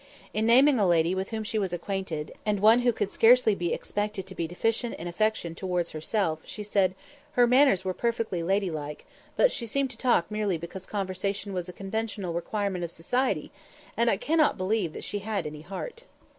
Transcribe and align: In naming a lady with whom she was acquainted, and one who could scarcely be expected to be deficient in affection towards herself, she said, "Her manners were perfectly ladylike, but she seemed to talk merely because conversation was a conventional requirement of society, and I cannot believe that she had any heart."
In 0.33 0.47
naming 0.47 0.79
a 0.79 0.87
lady 0.87 1.13
with 1.13 1.29
whom 1.29 1.43
she 1.43 1.59
was 1.59 1.73
acquainted, 1.73 2.31
and 2.43 2.59
one 2.59 2.79
who 2.79 2.91
could 2.91 3.11
scarcely 3.11 3.53
be 3.53 3.71
expected 3.71 4.25
to 4.25 4.33
be 4.33 4.47
deficient 4.47 4.95
in 4.95 5.07
affection 5.07 5.53
towards 5.53 5.91
herself, 5.91 6.39
she 6.43 6.63
said, 6.63 6.95
"Her 7.33 7.45
manners 7.45 7.85
were 7.85 7.93
perfectly 7.93 8.41
ladylike, 8.41 9.05
but 9.35 9.51
she 9.51 9.67
seemed 9.67 9.91
to 9.91 9.97
talk 9.99 10.31
merely 10.31 10.57
because 10.57 10.87
conversation 10.87 11.53
was 11.53 11.69
a 11.69 11.71
conventional 11.71 12.33
requirement 12.33 12.83
of 12.83 12.89
society, 12.91 13.51
and 13.95 14.09
I 14.09 14.17
cannot 14.17 14.57
believe 14.57 14.93
that 14.93 15.03
she 15.03 15.19
had 15.19 15.45
any 15.45 15.61
heart." 15.61 16.01